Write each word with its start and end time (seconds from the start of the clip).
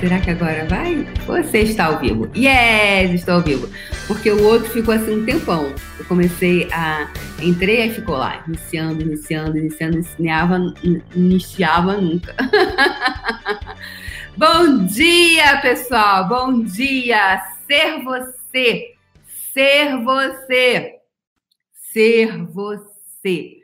Será 0.00 0.18
que 0.18 0.30
agora 0.30 0.64
vai? 0.64 1.04
Você 1.26 1.58
está 1.58 1.84
ao 1.84 1.98
vivo. 1.98 2.30
Yes, 2.34 3.12
estou 3.12 3.34
ao 3.34 3.42
vivo. 3.42 3.68
Porque 4.06 4.30
o 4.30 4.42
outro 4.44 4.70
ficou 4.70 4.94
assim 4.94 5.20
um 5.20 5.26
tempão. 5.26 5.74
Eu 5.98 6.06
comecei 6.06 6.72
a. 6.72 7.12
Entrei 7.42 7.86
e 7.86 7.90
ficou 7.90 8.16
lá, 8.16 8.42
iniciando, 8.46 9.02
iniciando, 9.02 9.58
iniciando, 9.58 9.98
iniciava, 9.98 10.74
iniciava 11.14 11.98
nunca. 11.98 12.34
Bom 14.38 14.86
dia, 14.86 15.60
pessoal! 15.60 16.26
Bom 16.26 16.62
dia! 16.62 17.38
Ser 17.66 18.02
você! 18.02 18.94
Ser 19.52 20.02
você! 20.02 20.94
Ser 21.92 22.42
você! 22.46 23.58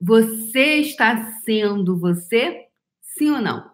Você 0.00 0.76
está 0.76 1.32
sendo 1.44 1.98
você? 1.98 2.62
Sim 3.02 3.32
ou 3.32 3.42
não? 3.42 3.73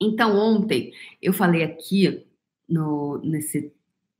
Então, 0.00 0.36
ontem 0.36 0.92
eu 1.20 1.32
falei 1.32 1.62
aqui 1.62 2.24
no, 2.68 3.20
nesse 3.24 3.72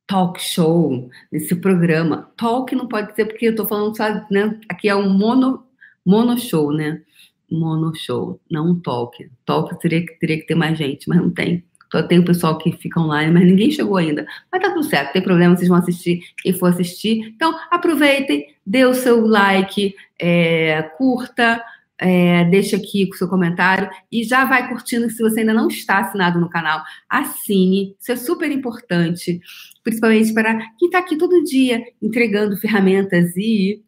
talk 0.07 0.41
show, 0.41 1.09
nesse 1.31 1.55
programa. 1.55 2.33
Talk 2.37 2.75
não 2.75 2.89
pode 2.89 3.15
ser 3.15 3.27
porque 3.27 3.47
eu 3.47 3.51
estou 3.51 3.67
falando 3.67 3.97
só, 3.97 4.05
né? 4.31 4.59
Aqui 4.69 4.89
é 4.89 4.97
um 4.97 5.11
mono, 5.11 5.65
mono 6.05 6.37
show, 6.39 6.73
né? 6.73 7.03
Mono 7.51 7.95
show, 7.95 8.41
não 8.51 8.71
um 8.71 8.81
talk. 8.81 9.31
Talk 9.45 9.79
teria, 9.79 10.05
teria 10.19 10.39
que 10.39 10.47
ter 10.47 10.55
mais 10.55 10.77
gente, 10.77 11.09
mas 11.09 11.19
não 11.19 11.31
tem. 11.31 11.65
Só 11.91 12.03
tem 12.03 12.19
o 12.19 12.25
pessoal 12.25 12.59
que 12.59 12.73
fica 12.73 13.01
online, 13.01 13.33
mas 13.33 13.45
ninguém 13.45 13.71
chegou 13.71 13.97
ainda. 13.97 14.27
Mas 14.53 14.63
tá 14.63 14.71
tudo 14.71 14.85
certo, 14.85 15.13
tem 15.13 15.23
problema, 15.23 15.57
vocês 15.57 15.69
vão 15.69 15.79
assistir, 15.79 16.21
quem 16.39 16.53
for 16.53 16.67
assistir. 16.67 17.33
Então, 17.35 17.59
aproveitem, 17.71 18.47
dê 18.65 18.85
o 18.85 18.95
seu 18.95 19.27
like, 19.27 19.95
é, 20.19 20.83
curta, 20.99 21.63
é, 21.99 22.45
deixa 22.45 22.77
aqui 22.77 23.09
o 23.11 23.17
seu 23.17 23.29
comentário 23.29 23.91
e 24.11 24.23
já 24.23 24.45
vai 24.45 24.69
curtindo. 24.69 25.11
Se 25.11 25.23
você 25.23 25.41
ainda 25.41 25.53
não 25.53 25.69
está 25.69 25.99
assinado 25.99 26.39
no 26.39 26.49
canal, 26.49 26.83
assine. 27.09 27.97
Isso 27.99 28.13
é 28.13 28.17
super 28.17 28.51
importante, 28.51 29.41
principalmente 29.83 30.33
para 30.33 30.57
quem 30.79 30.87
está 30.87 31.01
aqui 31.01 31.17
todo 31.17 31.45
dia 31.45 31.83
entregando 32.01 32.57
ferramentas 32.57 33.37
e 33.37 33.83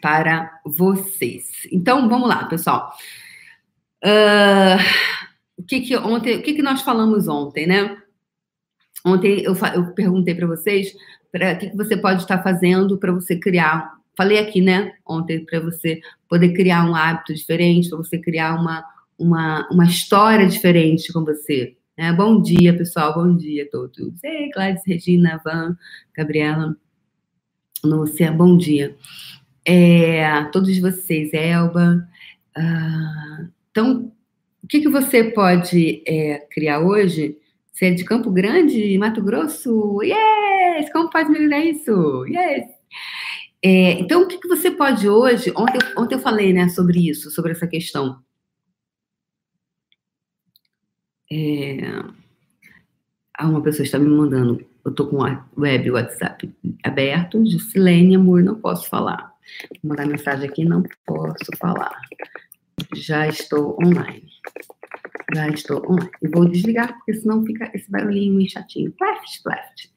para 0.00 0.60
vocês. 0.64 1.44
Então, 1.72 2.08
vamos 2.08 2.28
lá, 2.28 2.44
pessoal. 2.44 2.92
Uh, 4.04 4.78
o 5.56 5.62
que 5.64 5.80
que 5.80 5.96
ontem, 5.96 6.36
o 6.36 6.42
que 6.42 6.54
que 6.54 6.62
nós 6.62 6.82
falamos 6.82 7.26
ontem, 7.26 7.66
né? 7.66 7.96
Ontem 9.04 9.40
eu, 9.40 9.56
eu 9.74 9.94
perguntei 9.94 10.34
para 10.34 10.46
vocês 10.46 10.92
para 11.32 11.54
o 11.54 11.58
que, 11.58 11.70
que 11.70 11.76
você 11.76 11.96
pode 11.96 12.22
estar 12.22 12.42
fazendo 12.42 12.98
para 12.98 13.12
você 13.12 13.36
criar 13.36 13.95
falei 14.16 14.38
aqui, 14.38 14.60
né, 14.60 14.92
ontem, 15.06 15.44
para 15.44 15.60
você 15.60 16.00
poder 16.28 16.52
criar 16.52 16.88
um 16.88 16.94
hábito 16.94 17.34
diferente, 17.34 17.88
para 17.88 17.98
você 17.98 18.18
criar 18.18 18.54
uma, 18.54 18.84
uma, 19.18 19.68
uma 19.70 19.84
história 19.84 20.46
diferente 20.46 21.12
com 21.12 21.24
você. 21.24 21.76
Né? 21.96 22.12
Bom 22.12 22.40
dia, 22.40 22.76
pessoal, 22.76 23.14
bom 23.14 23.36
dia 23.36 23.64
a 23.64 23.70
todos. 23.70 24.22
Ei, 24.24 24.50
Gladys, 24.50 24.82
Regina, 24.86 25.40
Van, 25.44 25.76
Gabriela, 26.14 26.76
Lúcia, 27.84 28.32
bom 28.32 28.56
dia. 28.56 28.96
É, 29.64 30.44
todos 30.52 30.78
vocês, 30.78 31.32
Elba. 31.32 32.06
Uh, 32.56 33.48
então, 33.70 34.12
o 34.62 34.66
que, 34.66 34.80
que 34.80 34.88
você 34.88 35.24
pode 35.24 36.02
é, 36.06 36.38
criar 36.50 36.80
hoje? 36.80 37.36
Você 37.72 37.86
é 37.86 37.90
de 37.90 38.04
Campo 38.04 38.30
Grande, 38.30 38.96
Mato 38.96 39.22
Grosso? 39.22 40.02
Yes! 40.02 40.90
Como 40.92 41.10
pode 41.10 41.30
melhorar 41.30 41.64
isso? 41.64 42.24
Yes! 42.26 42.66
É, 43.62 43.92
então, 43.92 44.22
o 44.22 44.28
que, 44.28 44.38
que 44.38 44.48
você 44.48 44.70
pode 44.70 45.08
hoje? 45.08 45.52
Ontem, 45.56 45.78
ontem 45.96 46.14
eu 46.14 46.20
falei 46.20 46.52
né, 46.52 46.68
sobre 46.68 47.08
isso, 47.08 47.30
sobre 47.30 47.52
essa 47.52 47.66
questão. 47.66 48.22
É, 51.30 52.02
uma 53.40 53.62
pessoa 53.62 53.84
está 53.84 53.98
me 53.98 54.08
mandando, 54.08 54.64
eu 54.84 54.90
estou 54.90 55.08
com 55.08 55.16
o 55.16 55.60
web 55.60 55.90
WhatsApp 55.90 56.50
aberto, 56.84 57.44
Silene, 57.58 58.16
amor, 58.16 58.42
não 58.42 58.54
posso 58.54 58.88
falar. 58.88 59.32
Vou 59.82 59.90
mandar 59.90 60.06
mensagem 60.06 60.48
aqui, 60.48 60.64
não 60.64 60.82
posso 61.04 61.50
falar. 61.58 61.98
Já 62.94 63.26
estou 63.26 63.76
online. 63.84 64.28
Já 65.34 65.48
estou 65.48 65.84
online. 65.90 66.10
E 66.22 66.28
vou 66.28 66.48
desligar, 66.48 66.94
porque 66.94 67.14
senão 67.14 67.44
fica 67.44 67.70
esse 67.74 67.90
barulhinho 67.90 68.34
meio 68.34 68.50
chatinho. 68.50 68.94
Left, 69.00 69.42
left. 69.44 69.92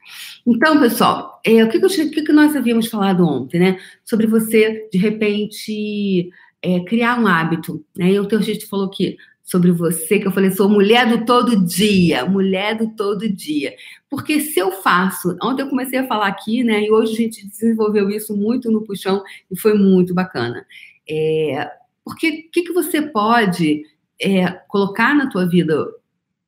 Então, 0.52 0.80
pessoal, 0.80 1.40
é, 1.46 1.64
o, 1.64 1.70
que, 1.70 1.80
que, 1.80 2.24
que, 2.24 2.34
nós 2.34 2.56
havíamos 2.56 2.88
falado 2.88 3.24
ontem, 3.24 3.60
né? 3.60 3.80
Sobre 4.04 4.26
você, 4.26 4.90
de 4.92 4.98
repente, 4.98 6.32
é, 6.60 6.80
criar 6.86 7.20
um 7.20 7.28
hábito. 7.28 7.86
Né? 7.96 8.14
E 8.14 8.20
o 8.20 8.26
teu 8.26 8.42
jeito 8.42 8.68
falou 8.68 8.90
que 8.90 9.16
sobre 9.44 9.72
você, 9.72 10.18
que 10.18 10.26
eu 10.26 10.32
falei, 10.32 10.50
sou 10.50 10.68
mulher 10.68 11.08
do 11.08 11.24
todo 11.24 11.64
dia, 11.64 12.26
mulher 12.26 12.76
do 12.76 12.90
todo 12.96 13.30
dia. 13.30 13.76
Porque 14.09 14.40
se 14.40 14.58
eu 14.59 14.72
faço, 14.72 15.38
ontem 15.42 15.62
eu 15.62 15.70
comecei 15.70 16.00
a 16.00 16.08
falar 16.08 16.28
aqui, 16.28 16.64
né? 16.64 16.84
E 16.84 16.92
hoje 16.92 17.14
a 17.14 17.18
gente 17.18 17.48
desenvolveu 17.48 18.09
isso 18.09 18.36
muito 18.36 18.72
no 18.72 18.84
puxão 18.84 19.24
e 19.52 19.59
foi 19.59 19.76
muito 19.76 20.16
bacana. 20.16 20.66
É, 21.08 21.70
porque 22.04 22.48
o 22.48 22.52
que, 22.52 22.64
que 22.64 22.74
você 22.74 23.04
pode 23.04 23.84
é, 24.20 24.50
colocar 24.68 25.14
na 25.14 25.30
tua 25.30 25.48
vida 25.48 25.88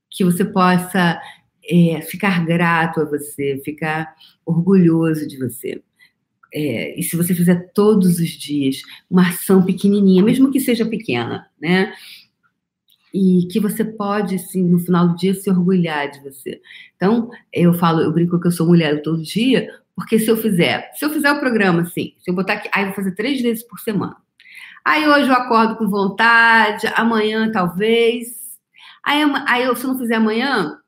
que 0.09 0.23
você 0.25 0.43
possa 0.43 1.21
é, 1.67 2.01
ficar 2.01 2.45
grato 2.45 3.01
a 3.01 3.05
você, 3.05 3.61
ficar 3.63 4.13
orgulhoso 4.45 5.27
de 5.27 5.37
você. 5.37 5.81
É, 6.53 6.99
e 6.99 7.03
se 7.03 7.15
você 7.15 7.33
fizer 7.33 7.71
todos 7.73 8.19
os 8.19 8.29
dias 8.29 8.81
uma 9.09 9.29
ação 9.29 9.63
pequenininha, 9.63 10.23
mesmo 10.23 10.51
que 10.51 10.59
seja 10.59 10.85
pequena, 10.85 11.47
né? 11.59 11.93
E 13.13 13.47
que 13.51 13.59
você 13.59 13.83
pode, 13.83 14.37
sim, 14.39 14.63
no 14.63 14.79
final 14.79 15.09
do 15.09 15.15
dia, 15.15 15.33
se 15.33 15.49
orgulhar 15.49 16.09
de 16.09 16.19
você. 16.21 16.61
Então, 16.95 17.29
eu 17.53 17.73
falo, 17.73 18.01
eu 18.01 18.11
brinco 18.11 18.39
que 18.39 18.47
eu 18.47 18.51
sou 18.51 18.67
mulher 18.67 19.01
todo 19.01 19.21
dia, 19.21 19.69
porque 19.95 20.17
se 20.17 20.29
eu 20.29 20.37
fizer, 20.37 20.91
se 20.95 21.05
eu 21.05 21.09
fizer 21.09 21.31
o 21.31 21.39
programa 21.39 21.81
assim, 21.81 22.13
se 22.19 22.29
eu 22.29 22.35
botar 22.35 22.53
aqui, 22.53 22.69
aí 22.73 22.83
eu 22.83 22.87
vou 22.87 22.95
fazer 22.95 23.13
três 23.15 23.41
vezes 23.41 23.63
por 23.63 23.79
semana. 23.79 24.15
Aí 24.83 25.07
hoje 25.07 25.29
eu 25.29 25.33
acordo 25.33 25.75
com 25.75 25.87
vontade, 25.89 26.87
amanhã 26.95 27.51
talvez. 27.51 28.27
Aí, 29.03 29.21
aí 29.47 29.75
se 29.75 29.83
eu 29.83 29.91
não 29.91 29.99
fizer 29.99 30.15
amanhã, 30.15 30.80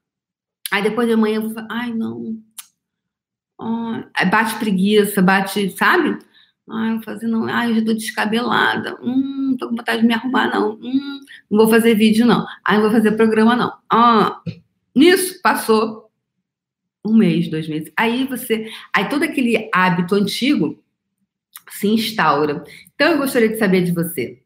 Aí 0.73 0.81
depois 0.81 1.07
de 1.07 1.13
amanhã 1.13 1.39
eu 1.39 1.53
ai, 1.69 1.93
não. 1.93 2.35
Ai, 3.59 4.25
bate 4.27 4.55
preguiça, 4.55 5.21
bate, 5.21 5.69
sabe? 5.77 6.17
Ai, 6.67 6.95
eu 6.95 7.01
fazer, 7.03 7.27
não. 7.27 7.45
Ai, 7.45 7.69
eu 7.69 7.75
já 7.75 7.85
tô 7.85 7.93
descabelada. 7.93 8.97
Hum, 8.99 9.55
tô 9.59 9.69
com 9.69 9.75
vontade 9.75 10.01
de 10.01 10.07
me 10.07 10.15
arrumar, 10.15 10.49
não. 10.51 10.71
Hum, 10.81 11.19
não 11.47 11.59
vou 11.59 11.69
fazer 11.69 11.93
vídeo, 11.93 12.25
não. 12.25 12.43
Ai, 12.65 12.77
não 12.77 12.81
vou 12.81 12.91
fazer 12.91 13.11
programa, 13.11 13.55
não. 13.55 13.71
Ah, 13.87 14.41
nisso, 14.95 15.39
passou 15.43 16.09
um 17.05 17.13
mês, 17.13 17.51
dois 17.51 17.67
meses. 17.67 17.93
Aí 17.95 18.25
você. 18.25 18.67
Aí 18.91 19.07
todo 19.09 19.21
aquele 19.21 19.69
hábito 19.71 20.15
antigo 20.15 20.83
se 21.69 21.87
instaura. 21.87 22.63
Então, 22.95 23.11
eu 23.11 23.17
gostaria 23.19 23.49
de 23.49 23.59
saber 23.59 23.83
de 23.83 23.91
você. 23.91 24.41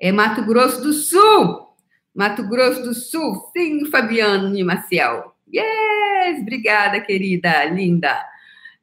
É 0.00 0.12
Mato 0.12 0.44
Grosso 0.44 0.80
do 0.80 0.92
Sul! 0.92 1.74
Mato 2.14 2.48
Grosso 2.48 2.84
do 2.84 2.94
Sul, 2.94 3.50
sim, 3.52 3.84
Fabiano 3.86 4.56
e 4.56 4.62
Maciel. 4.62 5.35
Yes! 5.52 6.40
Obrigada, 6.40 7.00
querida, 7.00 7.64
linda. 7.64 8.24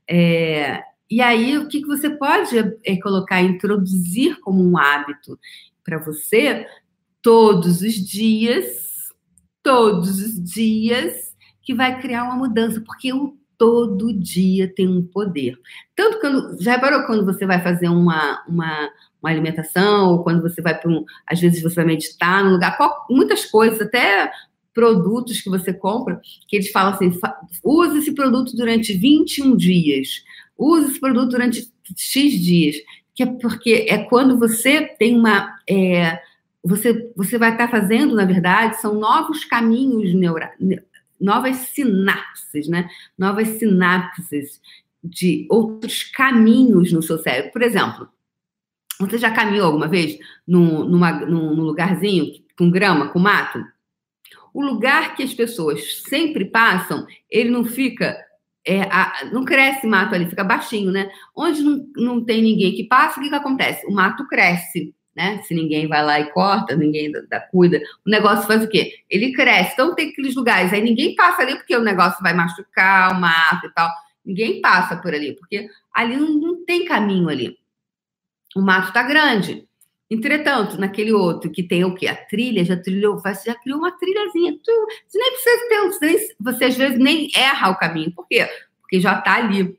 É, 0.10 0.84
e 1.10 1.22
aí, 1.22 1.58
o 1.58 1.68
que, 1.68 1.86
você 1.86 2.10
pode 2.10 2.58
é, 2.84 2.98
colocar, 2.98 3.42
introduzir 3.42 4.40
como 4.40 4.64
um 4.64 4.78
hábito 4.78 5.40
para 5.84 5.98
você 5.98 6.66
todos 7.22 7.82
os 7.82 7.94
dias, 7.94 8.66
todos 9.62 10.20
os 10.20 10.44
dias, 10.44 11.36
que 11.62 11.74
vai 11.74 12.02
criar 12.02 12.24
uma 12.24 12.36
mudança, 12.36 12.82
porque 12.82 13.14
o 13.14 13.38
todo 13.58 14.12
dia 14.12 14.74
tem 14.74 14.88
um 14.88 15.06
poder. 15.06 15.58
Tanto 15.96 16.20
quando. 16.20 16.62
Já 16.62 16.74
reparou 16.74 17.06
quando 17.06 17.26
você 17.26 17.46
vai 17.46 17.62
fazer 17.62 17.88
uma, 17.88 18.44
uma, 18.48 18.90
uma 19.22 19.30
alimentação, 19.30 20.10
ou 20.10 20.24
quando 20.24 20.42
você 20.42 20.62
vai 20.62 20.78
para 20.78 20.92
um. 20.92 21.06
Às 21.26 21.40
vezes 21.40 21.62
você 21.62 21.76
vai 21.76 21.86
meditar 21.86 22.44
num 22.44 22.52
lugar, 22.52 22.76
qual, 22.76 23.06
muitas 23.10 23.46
coisas, 23.46 23.80
até 23.80 24.32
produtos 24.74 25.42
que 25.42 25.50
você 25.50 25.74
compra, 25.74 26.22
que 26.48 26.56
eles 26.56 26.72
falam 26.72 26.94
assim: 26.94 27.12
use 27.64 28.00
esse 28.00 28.14
produto 28.14 28.56
durante 28.56 28.94
21 28.94 29.56
dias, 29.56 30.24
use 30.58 30.92
esse 30.92 31.00
produto 31.00 31.32
durante 31.32 31.72
X 31.96 32.34
dias, 32.42 32.76
que 33.14 33.24
é 33.24 33.26
porque 33.26 33.86
é 33.88 34.00
quando 34.00 34.38
você 34.38 34.82
tem 34.82 35.18
uma. 35.18 35.56
É, 35.70 36.20
você, 36.64 37.12
você 37.16 37.38
vai 37.38 37.52
estar 37.52 37.70
fazendo, 37.70 38.16
na 38.16 38.26
verdade, 38.26 38.80
são 38.80 38.96
novos 38.96 39.44
caminhos 39.44 40.14
neurais, 40.14 40.54
novas 41.20 41.58
sinapses, 41.58 42.68
né? 42.68 42.90
Novas 43.18 43.48
sinapses 43.60 44.62
de 45.04 45.46
outros 45.50 46.04
caminhos 46.04 46.94
no 46.94 47.02
seu 47.02 47.18
cérebro. 47.18 47.52
Por 47.52 47.62
exemplo, 47.62 48.08
você 49.00 49.18
já 49.18 49.32
caminhou 49.32 49.68
alguma 49.68 49.88
vez 49.88 50.18
num, 50.48 50.86
numa, 50.86 51.12
num, 51.12 51.62
lugarzinho 51.62 52.32
com 52.58 52.70
grama, 52.70 53.10
com 53.10 53.20
mato? 53.20 53.60
O 54.54 54.62
lugar 54.62 55.16
que 55.16 55.24
as 55.24 55.34
pessoas 55.34 56.04
sempre 56.04 56.46
passam, 56.46 57.06
ele 57.30 57.50
não 57.50 57.66
fica. 57.66 58.16
É, 58.66 58.84
a, 58.84 59.26
não 59.34 59.44
cresce 59.44 59.86
mato 59.86 60.16
ali, 60.16 60.26
fica 60.30 60.44
baixinho, 60.44 60.92
né? 60.92 61.12
Onde 61.36 61.62
não, 61.62 61.86
não 61.98 62.24
tem 62.24 62.42
ninguém 62.42 62.74
que 62.74 62.86
passa, 62.86 63.20
o 63.20 63.24
que, 63.24 63.30
que 63.30 63.36
acontece? 63.36 63.86
O 63.86 63.92
mato 63.92 64.26
cresce. 64.28 64.94
né? 65.16 65.42
Se 65.44 65.54
ninguém 65.54 65.88
vai 65.88 66.04
lá 66.04 66.20
e 66.20 66.32
corta, 66.32 66.76
ninguém 66.76 67.12
da, 67.12 67.22
da, 67.22 67.40
cuida, 67.42 67.82
o 68.06 68.10
negócio 68.10 68.48
faz 68.48 68.64
o 68.64 68.70
quê? 68.70 68.94
Ele 69.10 69.34
cresce. 69.34 69.74
Então 69.74 69.94
tem 69.96 70.10
aqueles 70.10 70.36
lugares, 70.36 70.72
aí 70.72 70.82
ninguém 70.82 71.14
passa 71.16 71.42
ali 71.42 71.56
porque 71.56 71.76
o 71.76 71.84
negócio 71.84 72.22
vai 72.22 72.34
machucar 72.34 73.12
o 73.12 73.20
mato 73.20 73.68
e 73.68 73.74
tal. 73.74 73.90
Ninguém 74.26 74.62
passa 74.62 74.96
por 74.96 75.14
ali, 75.14 75.36
porque 75.36 75.68
ali 75.94 76.16
não, 76.16 76.30
não 76.30 76.66
tem 76.66 76.86
caminho 76.86 77.28
ali. 77.28 77.58
O 78.56 78.62
mato 78.62 78.90
está 78.90 79.04
grande. 79.04 79.68
Entretanto, 80.14 80.80
naquele 80.80 81.12
outro 81.12 81.50
que 81.50 81.64
tem 81.64 81.84
o 81.84 81.96
quê? 81.96 82.08
A 82.08 82.16
trilha, 82.16 82.64
já 82.64 82.78
trilhou, 82.78 83.20
já 83.44 83.56
criou 83.56 83.80
uma 83.80 83.92
trilhazinha. 83.98 84.54
Tu, 84.64 84.88
você 85.08 85.18
nem 85.18 85.32
precisa 85.32 85.70
ter, 85.70 85.82
você, 85.88 86.36
você 86.40 86.66
às 86.66 86.76
vezes 86.76 87.00
nem 87.00 87.30
erra 87.36 87.72
o 87.72 87.78
caminho. 87.78 88.12
Por 88.12 88.28
quê? 88.28 88.48
Porque 88.82 89.02
já 89.02 89.18
está 89.18 89.38
ali. 89.38 89.76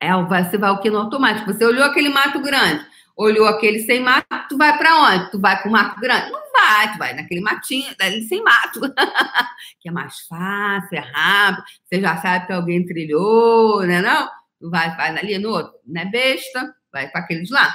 É, 0.00 0.12
você 0.12 0.56
vai 0.56 0.70
o 0.70 0.78
que 0.78 0.88
no 0.88 0.98
automático. 0.98 1.52
Você 1.52 1.64
olhou 1.64 1.84
aquele 1.84 2.10
mato 2.10 2.40
grande, 2.40 2.86
olhou 3.16 3.46
aquele 3.48 3.80
sem 3.80 4.00
mato, 4.00 4.26
tu 4.48 4.56
vai 4.56 4.78
para 4.78 5.00
onde? 5.00 5.30
Tu 5.32 5.40
vai 5.40 5.60
para 5.60 5.68
o 5.68 5.72
mato 5.72 5.98
grande? 5.98 6.30
Não 6.30 6.40
vai, 6.52 6.92
tu 6.92 6.98
vai 6.98 7.14
naquele 7.14 7.40
matinho, 7.40 7.92
ali 8.00 8.22
sem 8.22 8.44
mato, 8.44 8.80
que 9.80 9.88
é 9.88 9.90
mais 9.90 10.20
fácil, 10.28 10.96
é 10.96 11.00
rápido, 11.00 11.64
você 11.84 12.00
já 12.00 12.16
sabe 12.18 12.46
que 12.46 12.52
alguém 12.52 12.86
trilhou, 12.86 13.82
né? 13.82 14.00
Não? 14.00 14.28
Tu 14.60 14.70
vai, 14.70 14.94
vai 14.96 15.18
ali 15.18 15.38
no 15.38 15.50
outro, 15.50 15.72
não 15.84 16.02
é 16.02 16.04
besta, 16.04 16.74
vai 16.92 17.08
para 17.08 17.22
aqueles 17.22 17.50
lá. 17.50 17.74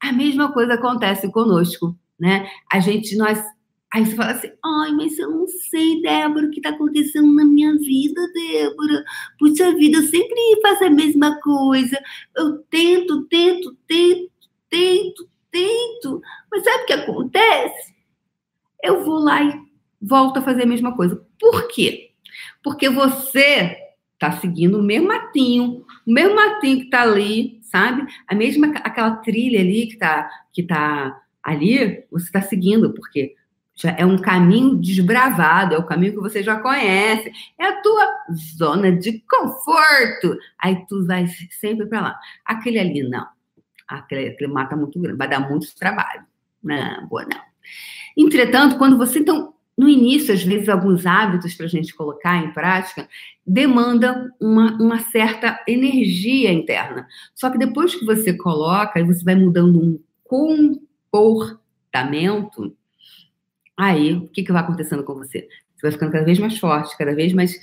A 0.00 0.12
mesma 0.12 0.52
coisa 0.52 0.74
acontece 0.74 1.30
conosco, 1.30 1.96
né? 2.18 2.48
A 2.70 2.80
gente, 2.80 3.16
nós 3.16 3.42
Aí 3.92 4.04
você 4.04 4.16
fala 4.16 4.32
assim, 4.32 4.50
ai, 4.62 4.92
mas 4.92 5.18
eu 5.18 5.30
não 5.30 5.46
sei, 5.46 6.02
Débora, 6.02 6.46
o 6.46 6.50
que 6.50 6.58
está 6.58 6.70
acontecendo 6.70 7.32
na 7.32 7.44
minha 7.44 7.74
vida, 7.78 8.20
Débora. 8.34 9.04
Puxa 9.38 9.74
vida, 9.74 9.98
eu 9.98 10.02
sempre 10.02 10.60
faço 10.60 10.84
a 10.84 10.90
mesma 10.90 11.40
coisa. 11.40 11.98
Eu 12.36 12.58
tento, 12.68 13.24
tento, 13.24 13.74
tento, 13.86 14.30
tento, 14.68 15.28
tento. 15.50 16.20
Mas 16.50 16.64
sabe 16.64 16.82
o 16.82 16.86
que 16.86 16.92
acontece? 16.92 17.94
Eu 18.82 19.04
vou 19.04 19.18
lá 19.18 19.42
e 19.42 19.58
volto 20.02 20.38
a 20.38 20.42
fazer 20.42 20.64
a 20.64 20.66
mesma 20.66 20.94
coisa. 20.94 21.24
Por 21.38 21.68
quê? 21.68 22.10
Porque 22.62 22.90
você 22.90 23.78
está 24.12 24.32
seguindo 24.32 24.78
o 24.78 24.82
mesmo 24.82 25.08
matinho, 25.08 25.84
o 26.06 26.12
mesmo 26.12 26.34
matinho 26.34 26.80
que 26.80 26.84
está 26.84 27.02
ali, 27.02 27.60
sabe? 27.76 28.06
A 28.26 28.34
mesma, 28.34 28.68
aquela 28.82 29.16
trilha 29.16 29.60
ali 29.60 29.86
que 29.86 29.94
está 29.94 30.30
que 30.50 30.62
tá 30.62 31.22
ali, 31.42 32.04
você 32.10 32.24
está 32.24 32.40
seguindo, 32.40 32.92
porque 32.94 33.34
já 33.74 33.90
é 33.90 34.06
um 34.06 34.16
caminho 34.16 34.76
desbravado, 34.76 35.74
é 35.74 35.78
o 35.78 35.84
caminho 35.84 36.14
que 36.14 36.20
você 36.20 36.42
já 36.42 36.58
conhece, 36.58 37.30
é 37.58 37.66
a 37.66 37.82
tua 37.82 38.08
zona 38.56 38.90
de 38.90 39.22
conforto. 39.30 40.38
Aí 40.58 40.86
tu 40.88 41.06
vai 41.06 41.26
sempre 41.60 41.86
para 41.86 42.00
lá. 42.00 42.20
Aquele 42.44 42.78
ali, 42.78 43.02
não. 43.02 43.26
Aquele, 43.86 44.28
aquele 44.28 44.50
mata 44.50 44.74
muito 44.74 44.98
grande, 44.98 45.18
vai 45.18 45.28
dar 45.28 45.40
muito 45.40 45.74
trabalho. 45.76 46.24
Não, 46.62 47.06
boa, 47.06 47.24
não. 47.24 47.40
Entretanto, 48.16 48.78
quando 48.78 48.96
você, 48.96 49.18
então, 49.18 49.52
no 49.76 49.88
início, 49.88 50.32
às 50.32 50.42
vezes, 50.42 50.68
alguns 50.68 51.04
hábitos 51.04 51.54
para 51.54 51.66
a 51.66 51.68
gente 51.68 51.94
colocar 51.94 52.36
em 52.36 52.52
prática 52.52 53.08
demandam 53.46 54.30
uma, 54.40 54.72
uma 54.80 55.00
certa 55.00 55.62
energia 55.68 56.52
interna. 56.52 57.06
Só 57.34 57.50
que 57.50 57.58
depois 57.58 57.94
que 57.94 58.04
você 58.04 58.32
coloca, 58.32 58.98
e 58.98 59.04
você 59.04 59.22
vai 59.22 59.34
mudando 59.34 59.80
um 59.80 60.00
comportamento, 60.24 62.74
Aí, 63.76 64.14
o 64.14 64.28
que, 64.28 64.42
que 64.42 64.52
vai 64.52 64.62
acontecendo 64.62 65.04
com 65.04 65.14
você? 65.14 65.46
Você 65.74 65.82
vai 65.82 65.92
ficando 65.92 66.12
cada 66.12 66.24
vez 66.24 66.38
mais 66.38 66.58
forte, 66.58 66.96
cada 66.96 67.14
vez 67.14 67.34
mais. 67.34 67.54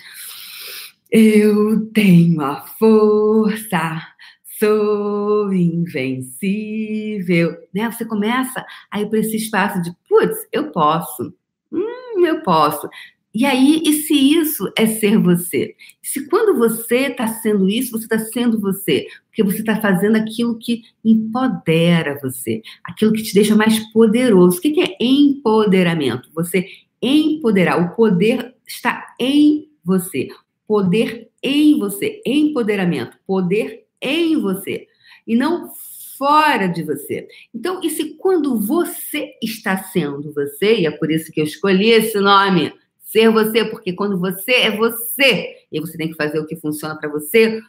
Eu 1.09 1.87
tenho 1.87 2.39
a 2.41 2.61
força, 2.61 4.01
sou 4.59 5.51
invencível. 5.51 7.57
Né? 7.73 7.91
Você 7.91 8.05
começa 8.05 8.63
a 8.91 9.01
ir 9.01 9.09
para 9.09 9.19
esse 9.19 9.37
espaço 9.37 9.81
de, 9.81 9.91
putz, 10.07 10.37
eu 10.51 10.71
posso. 10.71 11.33
Hum, 11.71 12.02
eu 12.25 12.41
posso. 12.41 12.89
E 13.33 13.45
aí, 13.45 13.81
e 13.83 13.93
se 13.93 14.13
isso 14.13 14.71
é 14.77 14.85
ser 14.85 15.17
você? 15.17 15.75
Se 16.03 16.27
quando 16.27 16.55
você 16.55 17.07
está 17.07 17.27
sendo 17.27 17.67
isso, 17.67 17.91
você 17.91 18.03
está 18.03 18.19
sendo 18.19 18.59
você, 18.59 19.07
porque 19.25 19.41
você 19.41 19.59
está 19.59 19.81
fazendo 19.81 20.17
aquilo 20.17 20.59
que 20.59 20.83
empodera 21.03 22.19
você, 22.21 22.61
aquilo 22.83 23.11
que 23.11 23.23
te 23.23 23.33
deixa 23.33 23.55
mais 23.55 23.79
poderoso. 23.91 24.59
O 24.59 24.61
que 24.61 24.79
é 24.79 24.95
empoderamento? 24.99 26.29
Você 26.35 26.67
empoderar. 27.01 27.81
O 27.81 27.95
poder 27.95 28.53
está 28.67 29.15
em 29.19 29.67
você. 29.83 30.27
Poder 30.67 31.29
em 31.41 31.79
você. 31.79 32.21
Empoderamento. 32.23 33.17
Poder 33.25 33.85
em 33.99 34.39
você. 34.39 34.85
E 35.25 35.35
não 35.35 35.71
fora 36.17 36.67
de 36.67 36.83
você. 36.83 37.27
Então, 37.53 37.81
e 37.83 37.89
se 37.89 38.15
quando 38.15 38.59
você 38.59 39.33
está 39.41 39.77
sendo 39.77 40.33
você, 40.33 40.79
e 40.79 40.85
é 40.85 40.91
por 40.91 41.11
isso 41.11 41.31
que 41.31 41.41
eu 41.41 41.45
escolhi 41.45 41.89
esse 41.89 42.19
nome 42.19 42.73
Ser 43.13 43.29
você, 43.29 43.63
porque 43.63 43.93
quando 43.93 44.19
você 44.19 44.53
é 44.53 44.75
você, 44.75 45.67
e 45.71 45.79
você 45.79 45.95
tem 45.95 46.09
que 46.09 46.15
fazer 46.15 46.39
o 46.39 46.47
que 46.47 46.55
funciona 46.55 46.97
para 46.97 47.07
você, 47.07 47.61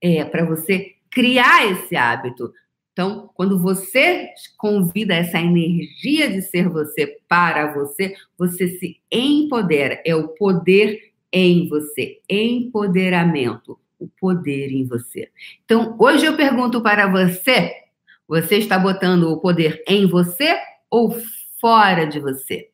é 0.00 0.24
para 0.24 0.46
você 0.46 0.94
criar 1.10 1.70
esse 1.70 1.94
hábito. 1.94 2.50
Então, 2.90 3.28
quando 3.34 3.58
você 3.58 4.30
convida 4.56 5.14
essa 5.14 5.38
energia 5.38 6.30
de 6.30 6.40
ser 6.40 6.70
você 6.70 7.18
para 7.28 7.74
você, 7.74 8.14
você 8.38 8.66
se 8.78 8.98
empodera. 9.12 10.00
É 10.06 10.16
o 10.16 10.28
poder 10.28 11.12
em 11.30 11.68
você, 11.68 12.20
empoderamento, 12.26 13.78
poder 14.22 14.70
em 14.70 14.84
você. 14.84 15.32
Então, 15.64 15.96
hoje 15.98 16.24
eu 16.24 16.36
pergunto 16.36 16.80
para 16.80 17.08
você: 17.08 17.72
você 18.28 18.58
está 18.58 18.78
botando 18.78 19.24
o 19.24 19.40
poder 19.40 19.82
em 19.88 20.06
você 20.06 20.56
ou 20.88 21.20
fora 21.60 22.06
de 22.06 22.20
você? 22.20 22.70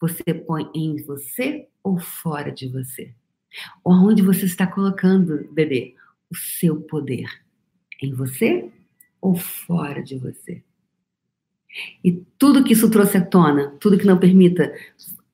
Você 0.00 0.32
põe 0.32 0.70
em 0.74 0.96
você 1.02 1.68
ou 1.84 1.98
fora 1.98 2.50
de 2.50 2.68
você? 2.68 3.12
Onde 3.84 4.22
você 4.22 4.46
está 4.46 4.66
colocando, 4.66 5.46
bebê, 5.52 5.94
o 6.30 6.34
seu 6.34 6.80
poder? 6.80 7.28
Em 8.02 8.14
você 8.14 8.70
ou 9.20 9.36
fora 9.36 10.02
de 10.02 10.16
você? 10.16 10.62
E 12.02 12.12
tudo 12.38 12.64
que 12.64 12.72
isso 12.72 12.90
trouxe 12.90 13.18
à 13.18 13.24
tona, 13.24 13.76
tudo 13.78 13.98
que 13.98 14.06
não 14.06 14.18
permita 14.18 14.74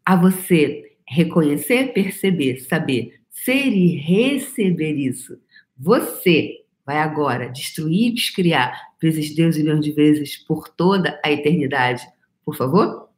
a 0.04 0.16
você 0.16 0.96
reconhecer, 1.06 1.92
perceber, 1.92 2.58
saber, 2.58 3.17
ser 3.44 3.68
e 3.68 3.96
receber 3.96 4.94
isso, 4.94 5.40
você 5.76 6.64
vai 6.84 6.98
agora 6.98 7.50
destruir 7.50 8.08
e 8.08 8.14
descriar 8.14 8.88
vezes 9.00 9.34
Deus 9.34 9.56
milhões 9.56 9.84
de 9.84 9.92
vezes 9.92 10.36
por 10.36 10.68
toda 10.68 11.20
a 11.24 11.30
eternidade. 11.30 12.06
Por 12.44 12.56
favor? 12.56 13.08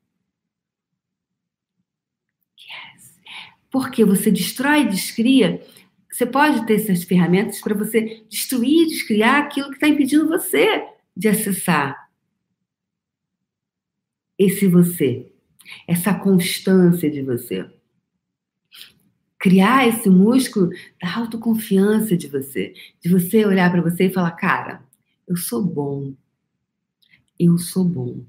Porque 3.71 4.05
você 4.05 4.31
destrói 4.31 4.81
e 4.81 4.89
descria. 4.89 5.65
Você 6.11 6.27
pode 6.27 6.67
ter 6.67 6.75
essas 6.75 7.05
ferramentas 7.05 7.61
para 7.61 7.75
você 7.75 8.25
destruir 8.29 8.83
e 8.83 8.89
descriar 8.89 9.45
aquilo 9.45 9.69
que 9.69 9.77
está 9.77 9.89
impedindo 9.89 10.29
você 10.29 10.89
de 11.17 11.29
acessar 11.29 12.11
esse 14.37 14.67
você, 14.67 15.31
essa 15.87 16.15
constância 16.15 17.11
de 17.11 17.23
você. 17.23 17.71
Criar 19.41 19.89
esse 19.89 20.11
músculo 20.11 20.69
da 21.01 21.17
autoconfiança 21.17 22.15
de 22.15 22.29
você, 22.29 22.75
de 23.03 23.09
você 23.09 23.47
olhar 23.47 23.71
para 23.73 23.81
você 23.81 24.05
e 24.05 24.13
falar: 24.13 24.33
cara, 24.33 24.83
eu 25.27 25.35
sou 25.35 25.65
bom, 25.65 26.13
eu 27.39 27.57
sou 27.57 27.83
bom. 27.83 28.23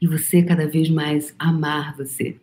E 0.00 0.06
você 0.06 0.42
cada 0.42 0.68
vez 0.68 0.88
mais 0.88 1.34
amar 1.36 1.96
você. 1.96 2.40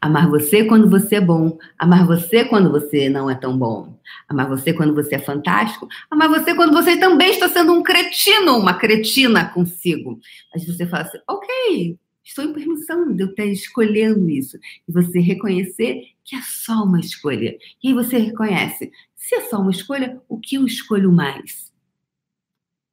Amar 0.00 0.28
você 0.28 0.64
quando 0.64 0.88
você 0.88 1.16
é 1.16 1.20
bom, 1.20 1.58
amar 1.76 2.06
você 2.06 2.44
quando 2.44 2.70
você 2.70 3.08
não 3.08 3.28
é 3.28 3.34
tão 3.34 3.58
bom, 3.58 3.98
amar 4.28 4.48
você 4.48 4.72
quando 4.72 4.94
você 4.94 5.16
é 5.16 5.18
fantástico, 5.18 5.88
amar 6.08 6.28
você 6.28 6.54
quando 6.54 6.72
você 6.72 6.96
também 6.96 7.30
está 7.30 7.48
sendo 7.48 7.72
um 7.72 7.82
cretino, 7.82 8.58
uma 8.58 8.74
cretina 8.74 9.46
consigo. 9.46 10.20
Mas 10.54 10.64
você 10.64 10.86
fala 10.86 11.02
assim, 11.02 11.18
ok, 11.28 11.98
estou 12.24 12.44
em 12.44 12.52
permissão 12.52 13.14
de 13.14 13.22
eu 13.22 13.30
estar 13.30 13.44
escolhendo 13.46 14.28
isso. 14.28 14.58
E 14.88 14.92
você 14.92 15.20
reconhecer 15.20 16.12
que 16.24 16.36
é 16.36 16.42
só 16.42 16.84
uma 16.84 17.00
escolha. 17.00 17.56
E 17.82 17.88
aí 17.88 17.94
você 17.94 18.18
reconhece, 18.18 18.92
se 19.14 19.34
é 19.34 19.40
só 19.42 19.60
uma 19.60 19.70
escolha, 19.70 20.20
o 20.28 20.38
que 20.38 20.56
eu 20.56 20.66
escolho 20.66 21.12
mais? 21.12 21.72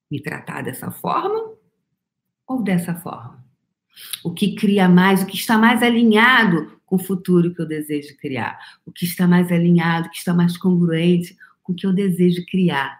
Me 0.10 0.22
tratar 0.22 0.64
dessa 0.64 0.92
forma 0.92 1.54
ou 2.48 2.64
dessa 2.64 2.96
forma? 2.96 3.44
O 4.24 4.34
que 4.34 4.56
cria 4.56 4.88
mais, 4.88 5.22
o 5.22 5.26
que 5.26 5.36
está 5.36 5.58
mais 5.58 5.84
alinhado 5.84 6.80
com 6.86 6.96
o 6.96 7.00
futuro 7.00 7.54
que 7.54 7.62
eu 7.62 7.68
desejo 7.68 8.18
criar, 8.18 8.60
o 8.86 8.92
que 8.92 9.06
está 9.06 9.28
mais 9.28 9.52
alinhado, 9.52 10.08
o 10.08 10.12
que 10.12 10.18
está 10.18 10.34
mais 10.34 10.58
congruente 10.58 11.38
com 11.62 11.74
o 11.74 11.76
que 11.76 11.86
eu 11.86 11.94
desejo 11.94 12.44
criar, 12.48 13.00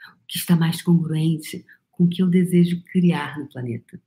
o 0.00 0.26
que 0.26 0.38
está 0.38 0.56
mais 0.56 0.80
congruente 0.80 1.66
com 1.90 2.04
o 2.04 2.08
que 2.08 2.22
eu 2.22 2.26
desejo 2.26 2.82
criar 2.84 3.38
no 3.38 3.46
planeta. 3.46 4.00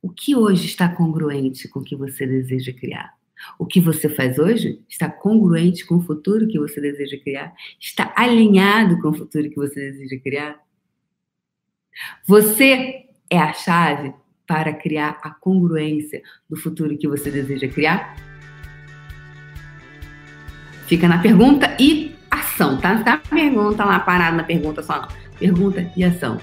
O 0.00 0.10
que 0.10 0.36
hoje 0.36 0.66
está 0.66 0.88
congruente 0.88 1.66
com 1.68 1.80
o 1.80 1.84
que 1.84 1.96
você 1.96 2.26
deseja 2.26 2.72
criar? 2.72 3.14
O 3.58 3.66
que 3.66 3.80
você 3.80 4.08
faz 4.08 4.38
hoje 4.38 4.80
está 4.88 5.10
congruente 5.10 5.84
com 5.84 5.96
o 5.96 6.00
futuro 6.00 6.46
que 6.46 6.58
você 6.58 6.80
deseja 6.80 7.16
criar? 7.18 7.52
Está 7.80 8.12
alinhado 8.16 9.00
com 9.00 9.08
o 9.08 9.14
futuro 9.14 9.48
que 9.50 9.56
você 9.56 9.92
deseja 9.92 10.20
criar? 10.22 10.60
Você 12.26 13.06
é 13.28 13.38
a 13.38 13.52
chave 13.52 14.14
para 14.46 14.72
criar 14.72 15.18
a 15.22 15.30
congruência 15.30 16.22
do 16.48 16.56
futuro 16.56 16.96
que 16.96 17.08
você 17.08 17.30
deseja 17.30 17.68
criar? 17.68 18.16
Fica 20.86 21.08
na 21.08 21.20
pergunta 21.20 21.76
e 21.78 22.14
ação, 22.30 22.80
tá? 22.80 23.02
Tá 23.02 23.14
a 23.14 23.18
pergunta 23.18 23.84
lá 23.84 24.00
parada 24.00 24.36
na 24.36 24.44
pergunta 24.44 24.82
só 24.82 25.02
não. 25.02 25.08
Pergunta 25.38 25.92
e 25.96 26.04
ação. 26.04 26.40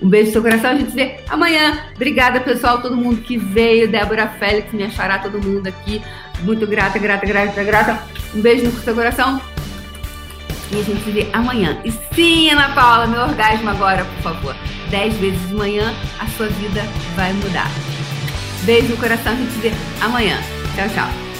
Um 0.00 0.08
beijo 0.08 0.26
no 0.26 0.32
seu 0.32 0.42
coração, 0.42 0.70
a 0.70 0.74
gente 0.74 0.90
se 0.90 0.96
vê 0.96 1.20
amanhã. 1.28 1.84
Obrigada, 1.94 2.40
pessoal, 2.40 2.80
todo 2.80 2.96
mundo 2.96 3.22
que 3.22 3.36
veio. 3.36 3.88
Débora 3.88 4.28
Félix, 4.38 4.72
me 4.72 4.84
achará 4.84 5.18
todo 5.18 5.40
mundo 5.40 5.66
aqui. 5.66 6.02
Muito 6.40 6.66
grata, 6.66 6.98
grata, 6.98 7.24
grata, 7.24 7.62
grata. 7.62 8.02
Um 8.34 8.40
beijo 8.40 8.64
no 8.64 8.72
seu 8.80 8.94
coração. 8.94 9.40
E 10.72 10.80
a 10.80 10.82
gente 10.82 11.04
se 11.04 11.10
vê 11.10 11.28
amanhã. 11.32 11.78
E 11.84 11.92
sim, 12.14 12.50
Ana 12.50 12.70
Paula, 12.70 13.06
meu 13.06 13.20
orgasmo 13.20 13.70
agora, 13.70 14.04
por 14.04 14.22
favor. 14.22 14.56
Dez 14.90 15.14
vezes 15.18 15.48
de 15.48 15.54
manhã, 15.54 15.94
a 16.18 16.26
sua 16.28 16.48
vida 16.48 16.82
vai 17.14 17.32
mudar. 17.34 17.70
Beijo 18.64 18.88
no 18.88 18.96
coração, 18.96 19.32
a 19.32 19.36
gente 19.36 19.52
se 19.52 19.58
vê 19.60 19.72
amanhã. 20.00 20.38
Tchau, 20.74 20.88
tchau. 20.88 21.31